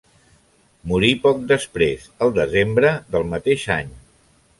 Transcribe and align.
Morí 0.91 1.09
poc 1.25 1.43
després, 1.51 2.07
el 2.27 2.33
desembre 2.39 2.95
del 3.17 3.29
mateix 3.35 3.67
any. 3.77 3.93